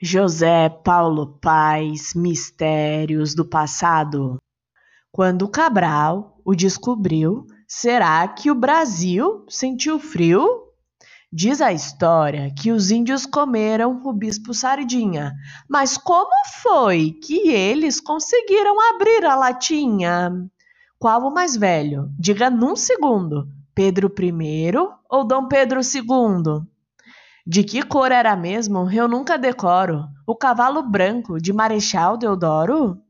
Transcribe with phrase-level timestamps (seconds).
[0.00, 4.36] José Paulo Paz Mistérios do Passado.
[5.10, 10.46] Quando Cabral o descobriu, será que o Brasil sentiu frio?
[11.32, 15.32] Diz a história que os índios comeram o bispo Sardinha,
[15.66, 16.30] mas como
[16.62, 20.30] foi que eles conseguiram abrir a latinha?
[20.98, 22.10] Qual o mais velho?
[22.18, 24.72] Diga num segundo: Pedro I
[25.08, 26.66] ou Dom Pedro II?
[27.48, 30.08] De que cor era mesmo, eu nunca decoro.
[30.26, 33.00] O cavalo branco de Marechal Deodoro?